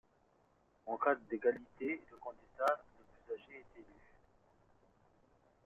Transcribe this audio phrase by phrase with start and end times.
[0.87, 4.01] En cas d'égalité, le candidat le plus âgé est élu.